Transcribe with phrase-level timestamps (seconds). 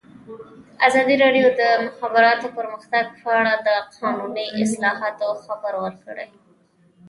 [0.87, 6.27] ازادي راډیو د د مخابراتو پرمختګ په اړه د قانوني اصلاحاتو خبر ورکړی.